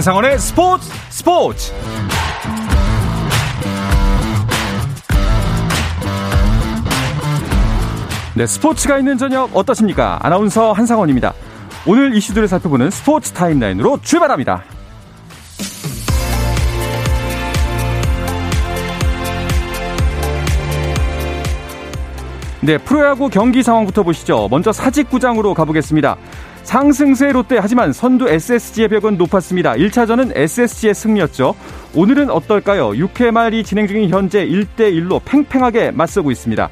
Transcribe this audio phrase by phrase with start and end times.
[0.00, 1.72] 한상원의 스포츠 스포츠
[8.34, 10.18] 네, 스포츠가 있는 저녁 어떠십니까?
[10.22, 11.34] 아나운서 한상원입니다.
[11.86, 14.62] 오늘 이슈들을 살펴보는 스포츠 타임라인으로 출발합니다.
[22.62, 24.48] 네, 프로야구 경기 상황부터 보시죠.
[24.50, 26.16] 먼저 사직구장으로 가보겠습니다.
[26.70, 29.72] 상승세 롯데 하지만 선두 SSG의 벽은 높았습니다.
[29.72, 31.56] 1차전은 SSG의 승리였죠.
[31.96, 32.90] 오늘은 어떨까요?
[32.90, 36.70] 6회 말이 진행 중인 현재 1대1로 팽팽하게 맞서고 있습니다.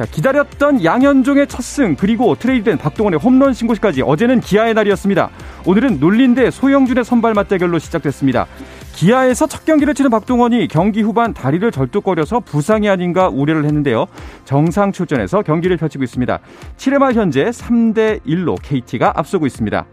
[0.00, 5.28] 자, 기다렸던 양현종의 첫 승, 그리고 트레이드된 박동원의 홈런 신고시까지 어제는 기아의 날이었습니다.
[5.66, 8.46] 오늘은 놀린 대 소영준의 선발 맞대결로 시작됐습니다.
[8.94, 14.06] 기아에서 첫 경기를 치는 박동원이 경기 후반 다리를 절뚝거려서 부상이 아닌가 우려를 했는데요.
[14.46, 16.38] 정상 출전해서 경기를 펼치고 있습니다.
[16.78, 19.84] 7회 말 현재 3대 1로 KT가 앞서고 있습니다.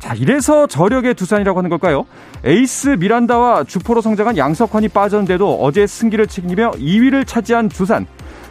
[0.00, 2.06] 자, 이래서 저력의 두산이라고 하는 걸까요?
[2.44, 8.06] 에이스 미란다와 주포로 성장한 양석환이 빠졌는데도 어제 승기를 책임지며 2위를 차지한 두산.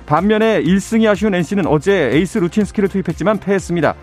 [0.07, 3.93] 반면에 1승이 아쉬운 NC는 어제 에이스 루친스키를 투입했지만 패했습니다.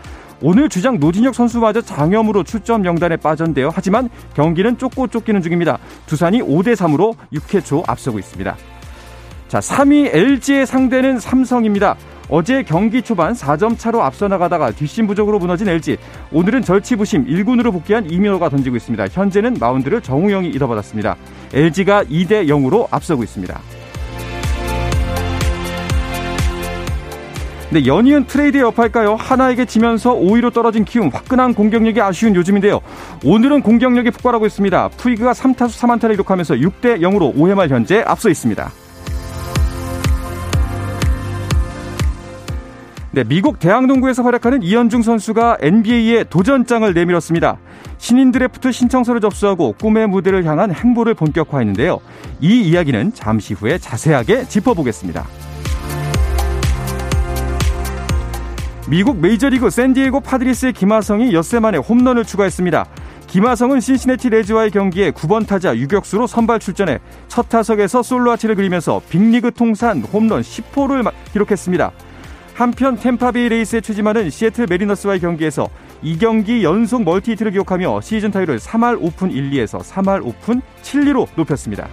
[0.43, 3.71] 오늘 주장 노진혁 선수마저 장염으로 출전 명단에 빠졌는데요.
[3.75, 5.79] 하지만 경기는 쫓고 쫓기는 중입니다.
[6.07, 8.55] 두산이 5대 3으로 6회 초 앞서고 있습니다.
[9.49, 11.97] 자, 3위 LG의 상대는 삼성입니다.
[12.29, 15.97] 어제 경기 초반 4점 차로 앞서 나가다가 뒷심 부족으로 무너진 LG.
[16.33, 19.09] 오늘은 절치부심 1군으로 복귀한 이민호가 던지고 있습니다.
[19.09, 21.17] 현재는 마운드를 정우영이 이어받았습니다.
[21.55, 23.59] LG가 2대 0으로 앞서고 있습니다.
[27.75, 29.17] 네, 연이은 트레이드의 여파일까요?
[29.17, 32.81] 한화에게 지면서 5위로 떨어진 키움, 화끈한 공격력이 아쉬운 요즘인데요.
[33.25, 34.91] 오늘은 공격력이 폭발하고 있습니다.
[34.91, 38.71] 푸이그가 3타수 3안타를 기록하면서 6대 0으로 5회 말 현재 앞서 있습니다.
[43.11, 47.59] 네, 미국 대학농구에서 활약하는 이현중 선수가 NBA에 도전장을 내밀었습니다.
[47.99, 51.99] 신인 드래프트 신청서를 접수하고 꿈의 무대를 향한 행보를 본격화했는데요.
[52.41, 55.27] 이 이야기는 잠시 후에 자세하게 짚어보겠습니다.
[58.87, 62.85] 미국 메이저리그 샌디에고 파드리스의 김하성이 엿새 만에 홈런을 추가했습니다.
[63.27, 69.53] 김하성은 신시내티 레즈와의 경기에 9번 타자 유격수로 선발 출전해 첫 타석에서 솔로 아치를 그리면서 빅리그
[69.53, 71.93] 통산 홈런 10호를 기록했습니다.
[72.53, 75.69] 한편 템파베이 레이스의 최지만은 시애틀 매리너스와의 경기에서
[76.05, 81.89] 2경기 연속 멀티히트를 기록하며 시즌 타율을 3할 5푼 1리에서 3할 5푼 7리로 높였습니다.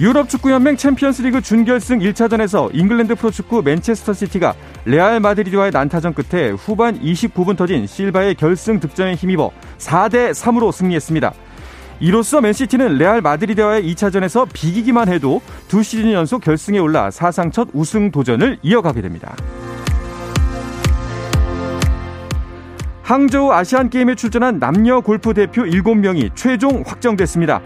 [0.00, 4.54] 유럽 축구연맹 챔피언스리그 준결승 1차전에서 잉글랜드 프로축구 맨체스터 시티가
[4.86, 11.34] 레알 마드리드와의 난타전 끝에 후반 29분 터진 실바의 결승 득점에 힘입어 4대 3으로 승리했습니다.
[12.00, 18.10] 이로써 맨시티는 레알 마드리드와의 2차전에서 비기기만 해도 두 시즌 연속 결승에 올라 사상 첫 우승
[18.10, 19.36] 도전을 이어가게 됩니다.
[23.02, 27.60] 항저우 아시안게임에 출전한 남녀 골프 대표 7명이 최종 확정됐습니다.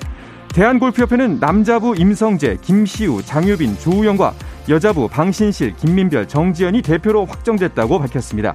[0.55, 4.33] 대한골프협회는 남자부 임성재, 김시우, 장유빈, 조우영과
[4.69, 8.55] 여자부 방신실, 김민별, 정지연이 대표로 확정됐다고 밝혔습니다.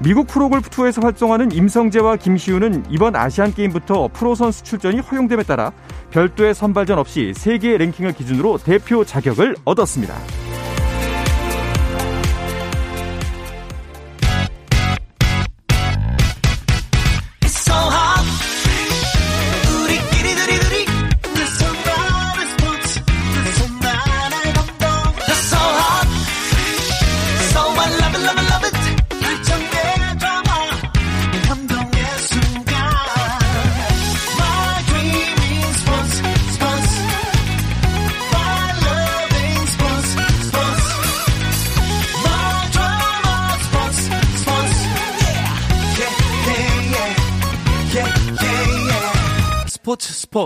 [0.00, 5.72] 미국 프로골프 투어에서 활동하는 임성재와 김시우는 이번 아시안 게임부터 프로 선수 출전이 허용됨에 따라
[6.10, 10.16] 별도의 선발전 없이 세계 랭킹을 기준으로 대표 자격을 얻었습니다.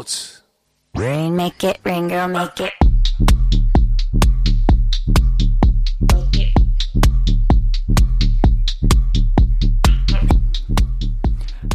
[0.04, 0.42] 스포츠
[0.96, 2.72] Rain make it rain girl make it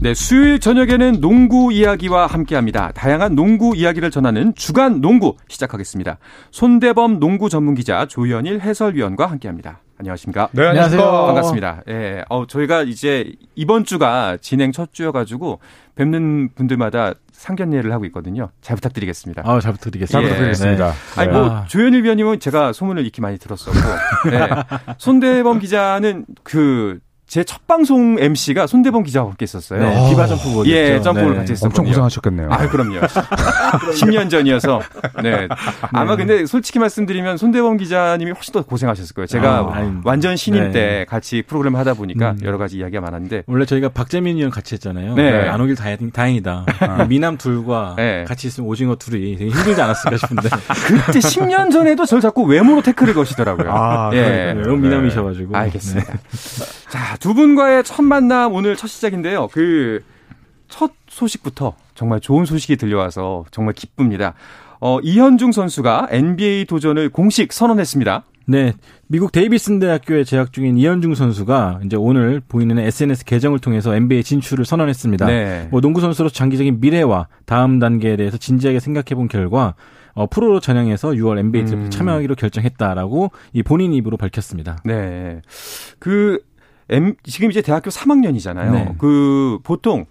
[0.01, 2.89] 네, 수요일 저녁에는 농구 이야기와 함께 합니다.
[2.95, 6.19] 다양한 농구 이야기를 전하는 주간 농구 시작하겠습니다.
[6.51, 9.81] 손대범 농구 전문 기자 조현일 해설위원과 함께 합니다.
[9.99, 10.47] 안녕하십니까?
[10.53, 11.01] 네, 안녕하세요.
[11.01, 11.83] 반갑습니다.
[11.89, 15.59] 예, 어, 저희가 이제 이번 주가 진행 첫 주여가지고
[15.95, 18.49] 뵙는 분들마다 상견례를 하고 있거든요.
[18.61, 19.43] 잘 부탁드리겠습니다.
[19.45, 20.19] 아, 잘 부탁드리겠습니다.
[20.19, 20.91] 잘 부탁드리겠습니다.
[20.91, 21.21] 네.
[21.21, 21.65] 아니, 뭐, 아.
[21.65, 23.77] 조현일 위원님은 제가 소문을 익히 많이 들었었고,
[24.31, 24.47] 네.
[24.97, 26.99] 손대범 기자는 그,
[27.29, 29.79] 제 첫 방송 MC가 손대범 기자와 함께 했었어요.
[29.79, 30.65] 네, 비바 점프볼.
[30.67, 31.37] 예, 점프볼 네.
[31.37, 31.69] 같이 했었거든요.
[31.69, 32.47] 엄청 고생하셨겠네요.
[32.51, 32.99] 아, 그럼요.
[33.93, 34.81] 10년 전이어서.
[35.21, 35.47] 네.
[35.93, 36.25] 아마 네.
[36.25, 39.27] 근데 솔직히 말씀드리면 손대범 기자님이 훨씬 더 고생하셨을 거예요.
[39.27, 40.71] 제가 아, 완전 신인 네.
[40.71, 42.39] 때 같이 프로그램 하다 보니까 음.
[42.43, 43.43] 여러 가지 이야기가 많았는데.
[43.45, 45.13] 원래 저희가 박재민 의원 같이 했잖아요.
[45.13, 45.47] 네.
[45.47, 45.99] 안 오길 다행,
[46.35, 47.05] 이다 아.
[47.05, 48.25] 미남 둘과 네.
[48.27, 50.49] 같이 있으면 오징어 둘이 되게 힘들지 않았을까 싶은데.
[51.05, 53.71] 그때 10년 전에도 저를 자꾸 외모로 태클을 거시더라고요.
[53.71, 54.53] 아, 예.
[54.55, 55.55] 너무 미남이셔가지고.
[55.55, 56.13] 알겠습니다.
[56.89, 59.47] 자, 두 분과의 첫 만남 오늘 첫 시작인데요.
[59.47, 60.01] 그
[60.69, 64.35] 첫 소식부터 정말 좋은 소식이 들려와서 정말 기쁩니다.
[64.79, 68.23] 어, 이현중 선수가 NBA 도전을 공식 선언했습니다.
[68.45, 68.73] 네.
[69.07, 74.65] 미국 데이비슨 대학교에 재학 중인 이현중 선수가 이제 오늘 본인의 SNS 계정을 통해서 NBA 진출을
[74.65, 75.25] 선언했습니다.
[75.25, 75.67] 네.
[75.69, 79.75] 뭐 농구 선수로 장기적인 미래와 다음 단계에 대해서 진지하게 생각해 본 결과
[80.13, 81.89] 어, 프로로 전향해서 6월 NBA 드래프트 음.
[81.91, 84.77] 참여하기로 결정했다라고 이 본인 입으로 밝혔습니다.
[84.83, 85.41] 네.
[85.99, 86.39] 그
[86.89, 88.71] M, 지금 이제 대학교 3학년이잖아요.
[88.71, 88.95] 네.
[88.97, 90.05] 그 보통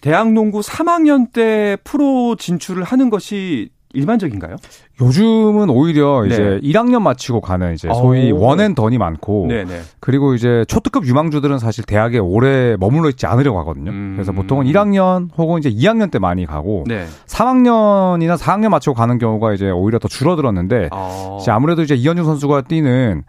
[0.00, 4.56] 대학 농구 3학년 때 프로 진출을 하는 것이 일반적인가요?
[5.00, 6.28] 요즘은 오히려 네.
[6.28, 9.80] 이제 1학년 마치고 가는 이제 소위 one and done이 많고 네네.
[10.00, 13.90] 그리고 이제 초특급 유망주들은 사실 대학에 오래 머물러 있지 않으려고 하거든요.
[13.90, 14.12] 음.
[14.14, 17.06] 그래서 보통은 1학년 혹은 이제 2학년 때 많이 가고 네.
[17.26, 21.38] 3학년이나 4학년 마치고 가는 경우가 이제 오히려 더 줄어들었는데 어.
[21.40, 23.22] 이제 아무래도 이제 이현중 선수가 뛰는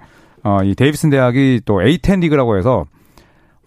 [0.44, 2.86] 어, 이 데이비슨 대학이 또 A10 리그라고 해서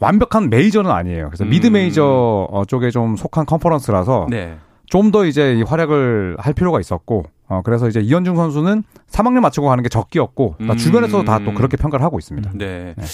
[0.01, 1.27] 완벽한 메이저는 아니에요.
[1.27, 1.51] 그래서 음.
[1.51, 4.57] mid major 어, 쪽에 좀 속한 컨퍼런스라서 네.
[4.87, 9.83] 좀더 이제 이 활약을 할 필요가 있었고 어, 그래서 이제 이현중 선수는 3학년 맞추고 가는
[9.83, 10.79] 게 적기였고 그러니까 음.
[10.79, 12.53] 주변에서도 다 또 그렇게 평가를 하고 있습니다.
[12.55, 12.95] 네.
[12.97, 13.05] 네.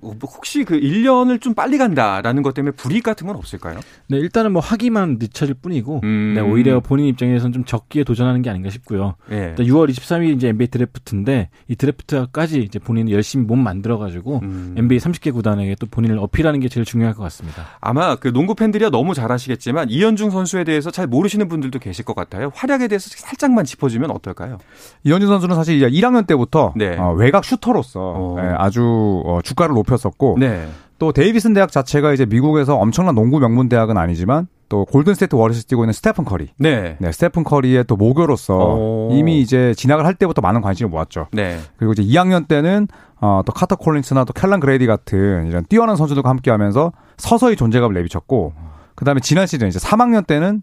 [0.00, 3.78] 뭐 혹시 그 1년을 좀 빨리 간다라는 것 때문에 불이익 같은 건 없을까요?
[4.08, 6.32] 네, 일단은 뭐 하기만 늦춰질 뿐이고 음.
[6.34, 9.16] 네, 오히려 본인 입장에서는 좀 적기에 도전하는 게 아닌가 싶고요.
[9.28, 9.54] 네.
[9.56, 14.74] 6월 23일 이제 NBA 드래프트인데 이 드래프트까지 이제 본인이 열심히 몸 만들어 가지고 음.
[14.78, 17.64] NBA 30개 구단에게 또 본인을 어필하는 게 제일 중요할 것 같습니다.
[17.80, 22.14] 아마 그 농구 팬들이야 너무 잘 아시겠지만 이현중 선수에 대해서 잘 모르시는 분들도 계실 것
[22.16, 22.50] 같아요.
[22.54, 24.58] 활약에 대해서 살짝만 짚어 주면 어떨까요?
[25.04, 26.96] 이현중 선수는 사실 이제 1학년 때부터 네.
[26.98, 28.34] 어, 외곽 슈터로서 어.
[28.36, 30.66] 네, 아주 어, 주가를 높였었고 네.
[30.98, 35.66] 또 데이비슨 대학 자체가 이제 미국에서 엄청난 농구 명문 대학은 아니지만 또 골든 스테이트 워리어스
[35.66, 36.48] 뛰고 있는 스테픈 커리.
[36.58, 36.96] 네.
[36.98, 39.08] 네, 스테픈 커리의 또 모교로서 오.
[39.12, 41.28] 이미 이제 진학을 할 때부터 많은 관심을 모았죠.
[41.32, 41.58] 네.
[41.76, 42.88] 그리고 이제 2학년 때는
[43.20, 47.94] 어, 또 카터 콜린스나 또 켈란 그레이디 같은 이런 뛰어난 선수들과 함께 하면서 서서히 존재감을
[47.94, 48.52] 내비쳤고
[48.94, 50.62] 그다음에 지난 시즌 이제 3학년 때는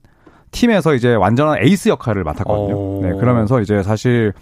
[0.51, 2.75] 팀에서 이제 완전한 에이스 역할을 맡았거든요.
[2.75, 2.99] 오.
[3.03, 4.33] 네, 그러면서 이제 사실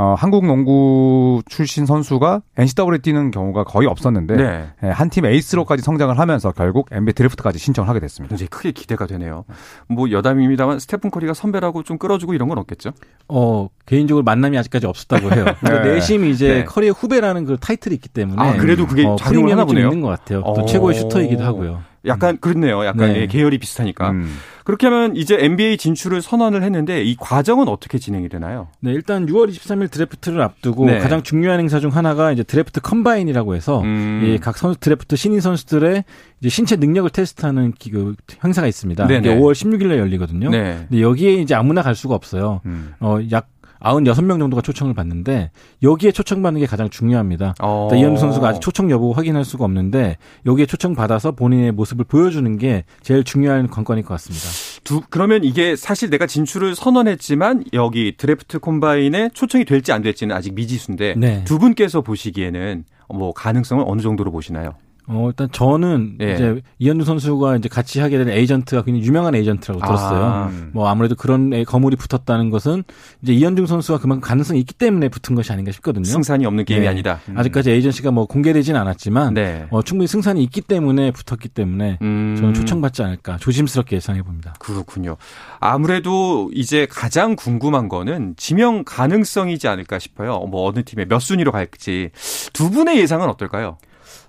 [0.00, 4.68] 어, 한국 농구 출신 선수가 NCAA 뛰는 경우가 거의 없었는데 네.
[4.84, 8.30] 예, 한팀 에이스로까지 성장을 하면서 결국 NBA 드래프트까지 신청을 하게 됐습니다.
[8.30, 9.44] 굉장히 크게 기대가 되네요.
[9.88, 12.92] 뭐 여담입니다만 스테픈 커리가 선배라고 좀 끌어주고 이런 건 없겠죠?
[13.26, 15.46] 어 개인적으로 만남이 아직까지 없었다고 해요.
[15.66, 15.80] 네.
[15.80, 16.64] 내심이 이제 네.
[16.64, 19.88] 커리의 후배라는 그 타이틀이 있기 때문에 아 그래도 그게 어, 작용을 하나 보네요.
[19.88, 20.42] 있는 것 같아요.
[20.42, 20.64] 또 어.
[20.66, 21.82] 최고의 슈터이기도 하고요.
[22.06, 22.38] 약간 음.
[22.40, 22.84] 그렇네요.
[22.84, 23.26] 약간 네.
[23.26, 24.10] 계열이 비슷하니까.
[24.10, 24.36] 음.
[24.68, 28.68] 그렇게 하면 이제 NBA 진출을 선언을 했는데 이 과정은 어떻게 진행이 되나요?
[28.80, 30.98] 네, 일단 6월 23일 드래프트를 앞두고 네.
[30.98, 34.22] 가장 중요한 행사 중 하나가 이제 드래프트 combine이라고 해서 음.
[34.26, 36.04] 이각 선수 드래프트 신인 선수들의
[36.40, 39.06] 이제 신체 능력을 테스트하는 그 행사가 있습니다.
[39.06, 39.20] 네네.
[39.20, 40.50] 이게 5월 16일에 열리거든요.
[40.50, 40.84] 네.
[40.86, 42.60] 근데 여기에 이제 아무나 갈 수가 없어요.
[42.66, 42.92] 음.
[43.00, 43.48] 어, 약
[43.80, 45.50] 96명 정도가 초청을 받는데
[45.82, 47.54] 여기에 초청받는 게 가장 중요합니다.
[47.60, 47.88] 어.
[47.88, 50.16] 그러니까 이현중 선수가 아직 초청 여부 확인할 수가 없는데
[50.46, 54.46] 여기에 초청 받아서 본인의 모습을 보여주는 게 제일 중요한 관건일 것 같습니다.
[54.84, 60.54] 두, 그러면 이게 사실 내가 진출을 선언했지만 여기 드래프트 combine에 초청이 될지 안 될지는 아직
[60.54, 61.44] 미지수인데 네.
[61.44, 64.74] 두 분께서 보시기에는 뭐 가능성을 어느 정도로 보시나요?
[65.10, 66.34] 어, 일단 저는 예.
[66.34, 70.22] 이제 이현중 선수가 이제 같이 하게 된 에이전트가 굉장히 유명한 에이전트라고 들었어요.
[70.22, 70.52] 아.
[70.72, 72.84] 뭐 아무래도 그런 거물이 붙었다는 것은
[73.22, 76.04] 이제 이현중 선수가 그만큼 가능성이 있기 때문에 붙은 것이 아닌가 싶거든요.
[76.04, 76.88] 승산이 없는 게임이 네.
[76.88, 77.20] 아니다.
[77.30, 77.38] 음.
[77.38, 79.66] 아직까지 에이전시가 뭐 공개되진 않았지만 네.
[79.70, 82.36] 어, 충분히 승산이 있기 때문에 붙었기 때문에 음.
[82.38, 84.54] 저는 초청받지 않을까 조심스럽게 예상해 봅니다.
[84.58, 85.16] 그렇군요.
[85.58, 90.40] 아무래도 이제 가장 궁금한 거는 지명 가능성이지 않을까 싶어요.
[90.50, 92.10] 뭐 어느 팀에 몇 순위로 갈지
[92.52, 93.78] 두 분의 예상은 어떨까요?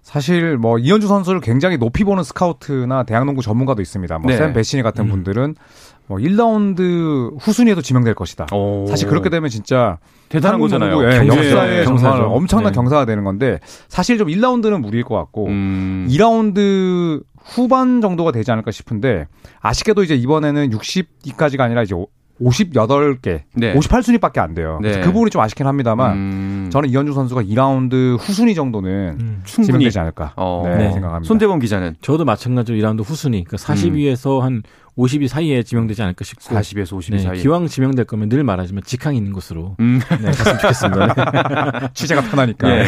[0.09, 4.17] 사실 뭐 이현주 선수를 굉장히 높이 보는 스카우트나 대학농구 전문가도 있습니다.
[4.17, 4.53] 뭐샘 네.
[4.53, 5.09] 베시니 같은 음.
[5.11, 5.53] 분들은
[6.07, 8.47] 뭐 1라운드 후순위에도 지명될 것이다.
[8.51, 8.87] 오.
[8.87, 9.99] 사실 그렇게 되면 진짜
[10.29, 11.03] 대단한 거잖아요.
[11.03, 12.75] 예, 역사에 정말 엄청난 네.
[12.75, 16.07] 경사가 되는 건데 사실 좀 1라운드는 무리일 것 같고 음.
[16.09, 19.27] 2라운드 후반 정도가 되지 않을까 싶은데
[19.59, 21.93] 아쉽게도 이제 이번에는 60위까지가 아니라 이제
[22.41, 23.73] 58개, 네.
[23.73, 24.79] 58순위밖에 안 돼요.
[24.81, 25.01] 네.
[25.01, 26.69] 그 부분이 좀 아쉽긴 합니다만 음.
[26.71, 29.41] 저는 이현주 선수가 2라운드 후순위 정도는 음.
[29.45, 30.63] 충분히 되지 않을까 어.
[30.65, 30.91] 네, 네.
[30.91, 31.27] 생각합니다.
[31.27, 34.43] 손대범 기자는 저도 마찬가지로 2라운드 후순위, 그러니까 40위에서 음.
[34.43, 34.63] 한
[34.97, 39.15] 50위 사이에 지명되지 않을까 싶고 40에서 50위 네, 사이 기왕 지명될 거면 늘 말하지만 직항
[39.15, 39.99] 있는 곳으로 음.
[40.09, 41.89] 네, 갔으면 좋겠습니다.
[41.93, 42.67] 취재가 편하니까.
[42.67, 42.83] 네.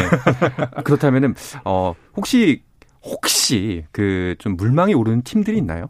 [0.84, 2.62] 그렇다면은 어 혹시
[3.02, 5.86] 혹시 그 좀 물망이 오르는 팀들이 있나요?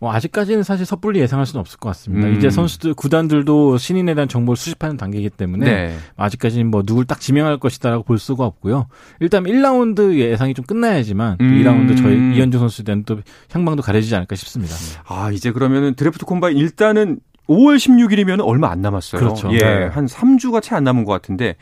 [0.00, 2.26] 뭐 아직까지는 사실 섣불리 예상할 수는 없을 것 같습니다.
[2.26, 2.34] 음.
[2.36, 5.96] 이제 선수들 구단들도 신인에 대한 정보를 수집하는 단계이기 때문에 네.
[6.16, 8.86] 아직까지는 뭐 누굴 딱 지명할 것이다라고 볼 수가 없고요.
[9.20, 11.62] 일단 1라운드 예상이 좀 끝나야지만 음.
[11.62, 13.20] 2라운드 저희 이현주 선수에 대한 또
[13.52, 14.74] 향방도 가려지지 않을까 싶습니다.
[15.06, 19.20] 아 이제 그러면은 드래프트 콤바인 일단은 5월 16일이면 얼마 안 남았어요.
[19.20, 19.52] 그렇죠.
[19.52, 19.86] 예, 네.
[19.86, 21.56] 한 3주가 채 안 남은 것 같은데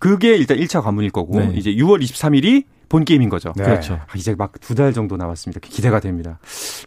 [0.00, 1.52] 그게 일단 1차 관문일 거고 네.
[1.54, 3.52] 이제 6월 23일이 본 게임인 거죠.
[3.56, 3.64] 네.
[3.64, 3.94] 그렇죠.
[3.94, 5.60] 아, 이제 막 두 달 정도 남았습니다.
[5.62, 6.38] 기대가 됩니다.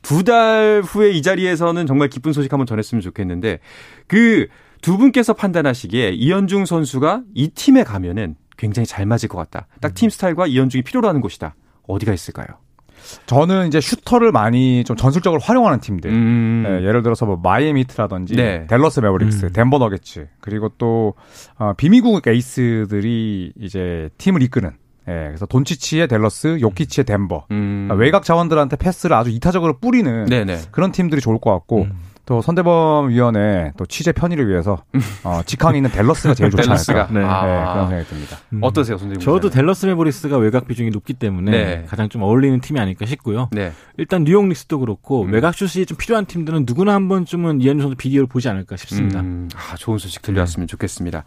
[0.07, 3.59] 두 달 후에 이 자리에서는 정말 기쁜 소식 한번 전했으면 좋겠는데
[4.07, 4.47] 그
[4.81, 9.67] 두 분께서 판단하시기에 이현중 선수가 이 팀에 가면은 굉장히 잘 맞을 것 같다.
[9.81, 11.55] 딱 팀 스타일과 이현중이 필요로 하는 곳이다.
[11.87, 12.45] 어디가 있을까요?
[13.25, 16.11] 저는 이제 슈터를 많이 좀 전술적으로 활용하는 팀들.
[16.11, 16.63] 음.
[16.63, 18.67] 네, 예를 들어서 뭐 마이애미 히트라든지 네.
[18.67, 19.53] 댈러스 매버릭스, 음.
[19.53, 21.15] 덴버 너게츠, 그리고 또
[21.57, 24.71] 어, 비미국 에이스들이 이제 팀을 이끄는
[25.09, 27.45] 예, 그래서 돈치치의 댈러스, 요키치의 덴버.
[27.51, 27.85] 음.
[27.87, 30.63] 그러니까 외곽 자원들한테 패스를 아주 이타적으로 뿌리는 네네.
[30.71, 31.93] 그런 팀들이 좋을 것 같고 음.
[32.27, 34.83] 또 선대범 위원회 또 취재 편의를 위해서
[35.23, 37.23] 어, 직항에 있는 댈러스가 제일 좋지 않을까 네.
[37.23, 37.45] 아.
[37.45, 38.37] 네, 그런 생각이 듭니다.
[38.51, 38.59] 음.
[38.61, 39.21] 어떠세요, 선생님?
[39.21, 41.85] 저도 댈러스 메보리스가 외곽 비중이 높기 때문에 네.
[41.87, 43.47] 가장 좀 어울리는 팀이 아닐까 싶고요.
[43.53, 43.71] 네.
[43.95, 45.31] 일단 뉴욕 닉스도 그렇고 음.
[45.31, 49.21] 외곽 슛이 좀 필요한 팀들은 누구나 한 번쯤은 이현주 선수 비디오를 보지 않을까 싶습니다.
[49.21, 49.47] 음.
[49.55, 51.23] 아, 좋은 소식 들려왔으면 좋겠습니다.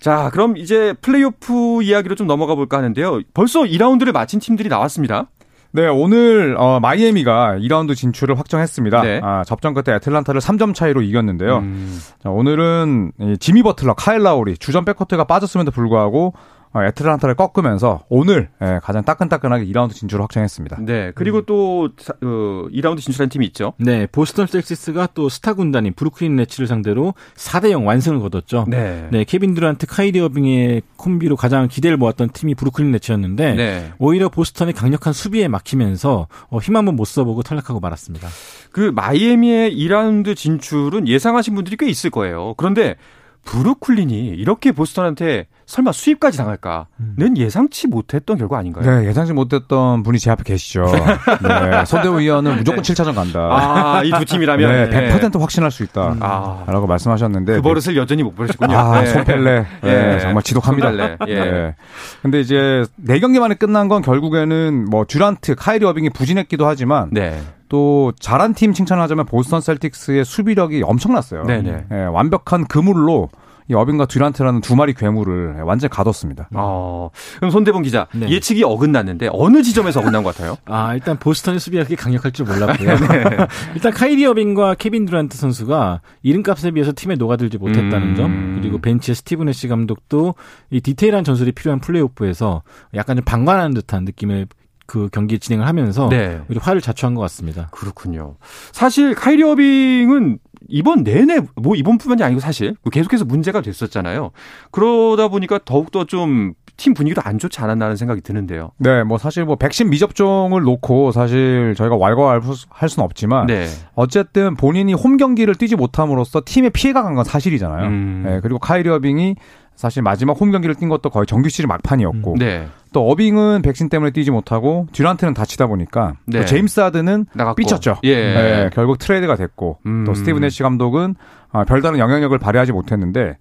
[0.00, 3.22] 자, 그럼 이제 플레이오프 이야기로 좀 넘어가 볼까 하는데요.
[3.32, 5.28] 벌써 2라운드를 마친 팀들이 나왔습니다.
[5.72, 9.02] 네, 오늘 어, 마이애미가 2라운드 진출을 확정했습니다.
[9.02, 9.20] 네.
[9.22, 11.58] 아, 접전 끝에 애틀란타를 3점 차이로 이겼는데요.
[11.58, 12.00] 음.
[12.22, 18.48] 자, 오늘은 이 지미 버틀러, 카일 라우리 주전 backcourt가 빠졌음에도 불구하고 어, 애틀란타를 꺾으면서 오늘
[18.62, 20.78] 예, 가장 따끈따끈하게 2라운드 진출을 확정했습니다.
[20.80, 21.12] 네.
[21.14, 23.72] 그리고 또 어, 2라운드 진출한 팀이 있죠.
[23.78, 24.06] 네.
[24.06, 28.66] 보스턴 셀틱스가 또 스타 군단인 브루클린 네츠를 상대로 4대 0 완승을 거뒀죠.
[28.68, 29.08] 네.
[29.10, 29.24] 네.
[29.24, 33.92] 케빈 듀란트, 카이리 어빙의 콤비로 가장 기대를 모았던 팀이 브루클린 네츠였는데 네.
[33.98, 38.28] 오히려 보스턴의 강력한 수비에 막히면서 어, 힘 한번 못 써보고 탈락하고 말았습니다.
[38.72, 42.54] 그 마이애미의 2라운드 진출은 예상하신 분들이 꽤 있을 거예요.
[42.56, 42.96] 그런데
[43.46, 46.86] 브루클린이 이렇게 보스턴한테 설마 수입까지 당할까는
[47.18, 47.36] 음.
[47.36, 49.00] 예상치 못했던 결과 아닌가요?
[49.00, 50.84] 네, 예상치 못했던 분이 제 앞에 계시죠.
[51.42, 52.92] 네, 손대우 위원은 무조건 네.
[52.94, 53.48] 7차전 간다.
[53.50, 56.12] 아, 이 두 팀이라면 네, 100% 확신할 수 있다.
[56.12, 56.18] 음.
[56.22, 56.64] 아.
[56.66, 58.76] 라고 말씀하셨는데 그 버릇을 여전히 못 버리시군요.
[58.76, 59.06] 아, 네.
[59.06, 59.60] 손펠레.
[59.60, 60.90] 네, 네, 정말 지독합니다.
[60.90, 61.16] 손펠레.
[61.28, 61.34] 예.
[61.34, 61.74] 네.
[62.22, 67.40] 근데 이제 4경기 만에 끝난 건 결국에는 뭐 듀란트, 카이리 어빙이 부진했기도 하지만 네.
[67.68, 71.44] 또 잘한 팀 칭찬하자면 보스턴 셀틱스의 수비력이 엄청났어요.
[71.44, 71.86] 네네.
[71.88, 73.28] 네, 완벽한 그물로
[73.68, 76.48] 이 어빙과 듀란트라는 두 마리 괴물을 완전히 가뒀습니다.
[76.54, 78.28] 어, 그럼 손대범 기자 네.
[78.28, 80.56] 예측이 어긋났는데 어느 지점에서 어긋난 것 같아요?
[80.66, 82.94] 아 일단 보스턴의 수비가 그렇게 강력할 줄 몰랐고요.
[82.96, 83.46] 네.
[83.74, 88.14] 일단 카이리 어빙과 케빈 듀란트 선수가 이름값에 비해서 팀에 녹아들지 못했다는 음.
[88.14, 90.34] 점 그리고 벤치의 스티브 내쉬 감독도
[90.70, 92.62] 이 디테일한 전술이 필요한 플레이오프에서
[92.94, 94.46] 약간 좀 방관하는 듯한 느낌의
[94.86, 96.40] 그 경기 진행을 하면서 네.
[96.48, 97.68] 우리 화를 자초한 것 같습니다.
[97.72, 98.36] 그렇군요.
[98.72, 100.38] 사실 카이리 어빙은
[100.68, 104.30] 이번 내내 뭐 이번뿐만이 아니고 사실 계속해서 문제가 됐었잖아요.
[104.70, 108.70] 그러다 보니까 더욱더 좀 팀 분위기도 안 좋지 않았나는 생각이 드는데요.
[108.76, 113.66] 네, 뭐 사실 뭐 백신 미접종을 놓고 사실 저희가 왈가왈할 수는 없지만 네.
[113.94, 117.86] 어쨌든 본인이 홈 경기를 뛰지 못함으로써 팀에 피해가 간 건 사실이잖아요.
[117.86, 118.22] 음.
[118.26, 119.36] 네, 그리고 카이리 어빙이
[119.74, 122.68] 사실 마지막 홈 경기를 뛴 것도 거의 정규 시즌 막판이었고 음, 네.
[122.96, 126.38] 또 어빙은 백신 때문에 뛰지 못하고 듀란트는 다치다 보니까 네.
[126.38, 127.56] 또 제임스 하든은 나갔고.
[127.56, 127.98] 삐쳤죠.
[128.04, 128.14] 예.
[128.14, 130.04] 네, 결국 트레이드가 됐고 음.
[130.06, 131.14] 또 스티브 내쉬 감독은
[131.52, 133.36] 아, 별다른 영향력을 발휘하지 못했는데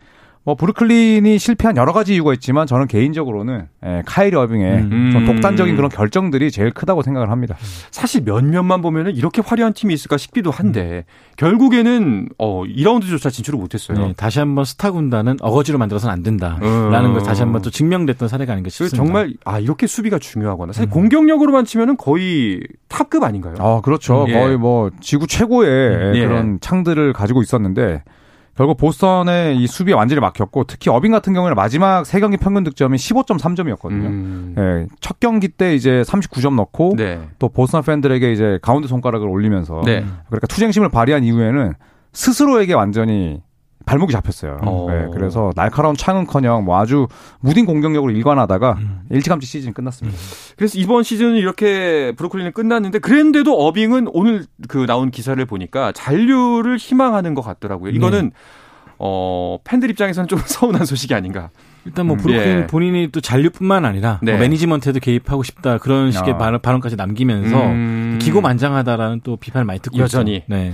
[0.45, 5.09] 뭐 브루클린이 실패한 여러 가지 이유가 있지만 저는 개인적으로는 예, 카이리 어빙의 음.
[5.11, 7.55] 좀 독단적인 그런 결정들이 제일 크다고 생각을 합니다.
[7.89, 11.33] 사실 면면만 보면은 이렇게 화려한 팀이 있을까 싶기도 한데 음.
[11.37, 13.97] 결국에는 어 2라운드조차 진출을 못했어요.
[13.97, 17.13] 네, 다시 한번 스타 군단은 어거지로 만들어서는 안 된다라는 음.
[17.13, 18.97] 걸 다시 한번 또 증명됐던 사례가 아닌가 싶습니다.
[18.97, 20.73] 정말 아 이렇게 수비가 중요하구나.
[20.73, 20.91] 사실 음.
[20.91, 23.55] 공격력으로만 치면은 거의 탑급 아닌가요?
[23.57, 24.25] 아 그렇죠.
[24.29, 24.33] 예.
[24.33, 26.27] 거의 뭐 지구 최고의 예.
[26.27, 28.03] 그런 창들을 가지고 있었는데
[28.55, 32.97] 결국 보스턴의 이 수비에 완전히 막혔고 특히 어빙 같은 경우에는 마지막 세 경기 평균 득점이
[32.97, 34.05] 15.3점이었거든요.
[34.05, 34.53] 음.
[34.55, 37.19] 네, 첫 경기 때 이제 39점 넣고 네.
[37.37, 40.05] 또 보스턴 팬들에게 이제 가운데 손가락을 올리면서 네.
[40.27, 41.73] 그러니까 투쟁심을 발휘한 이후에는
[42.13, 43.41] 스스로에게 완전히
[43.85, 44.57] 발목이 잡혔어요.
[44.63, 44.87] 어.
[44.89, 47.07] 네, 그래서 날카로운 창은커녕 뭐 아주
[47.39, 49.01] 무딘 공격력으로 일관하다가 음.
[49.09, 50.17] 일찌감치 시즌이 끝났습니다.
[50.17, 50.21] 음.
[50.57, 57.33] 그래서 이번 시즌은 이렇게 브루클린은 끝났는데 그랬는데도 어빙은 오늘 그 나온 기사를 보니까 잔류를 희망하는
[57.33, 57.91] 것 같더라고요.
[57.91, 58.31] 이거는 네.
[58.97, 61.49] 어 팬들 입장에서는 좀 서운한 소식이 아닌가.
[61.85, 62.67] 일단 뭐 브루클린 예.
[62.67, 64.31] 본인이 또 잔류뿐만 아니라 네.
[64.31, 66.37] 뭐 매니지먼트에도 개입하고 싶다 그런 식의 어.
[66.37, 68.17] 발언, 발언까지 남기면서 음.
[68.21, 70.37] 기고만장하다라는 또 비판을 많이 듣고 여전히.
[70.37, 70.45] 있죠.
[70.47, 70.73] 네.